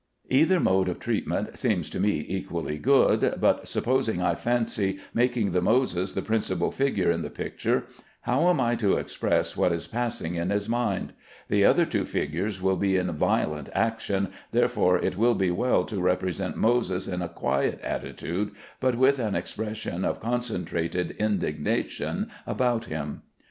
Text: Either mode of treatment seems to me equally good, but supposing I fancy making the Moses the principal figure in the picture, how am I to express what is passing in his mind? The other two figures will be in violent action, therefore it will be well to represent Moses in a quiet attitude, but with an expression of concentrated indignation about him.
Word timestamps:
Either 0.31 0.59
mode 0.59 0.89
of 0.89 0.99
treatment 0.99 1.55
seems 1.59 1.87
to 1.87 1.99
me 1.99 2.25
equally 2.27 2.79
good, 2.79 3.35
but 3.39 3.67
supposing 3.67 4.19
I 4.19 4.33
fancy 4.33 4.97
making 5.13 5.51
the 5.51 5.61
Moses 5.61 6.13
the 6.13 6.23
principal 6.23 6.71
figure 6.71 7.11
in 7.11 7.21
the 7.21 7.29
picture, 7.29 7.83
how 8.21 8.49
am 8.49 8.59
I 8.59 8.73
to 8.77 8.97
express 8.97 9.55
what 9.55 9.71
is 9.71 9.85
passing 9.85 10.33
in 10.33 10.49
his 10.49 10.67
mind? 10.67 11.13
The 11.49 11.65
other 11.65 11.85
two 11.85 12.05
figures 12.05 12.59
will 12.59 12.77
be 12.77 12.97
in 12.97 13.11
violent 13.11 13.69
action, 13.73 14.29
therefore 14.49 14.97
it 14.97 15.17
will 15.19 15.35
be 15.35 15.51
well 15.51 15.85
to 15.85 16.01
represent 16.01 16.57
Moses 16.57 17.07
in 17.07 17.21
a 17.21 17.29
quiet 17.29 17.79
attitude, 17.81 18.53
but 18.79 18.95
with 18.97 19.19
an 19.19 19.35
expression 19.35 20.03
of 20.03 20.19
concentrated 20.19 21.11
indignation 21.19 22.31
about 22.47 22.85
him. 22.85 23.21